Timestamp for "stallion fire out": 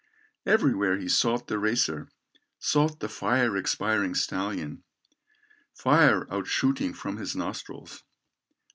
4.15-6.47